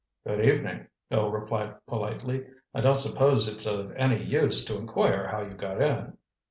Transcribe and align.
"Good 0.25 0.43
evening," 0.43 0.87
Bill 1.11 1.29
replied 1.29 1.75
politely. 1.85 2.47
"I 2.73 2.81
don't 2.81 2.97
suppose 2.99 3.47
it's 3.47 3.67
of 3.67 3.91
any 3.91 4.23
use 4.23 4.65
to 4.65 4.77
inquire 4.79 5.27
how 5.27 5.43
you 5.43 5.53
got 5.53 5.79
in?" 5.79 6.17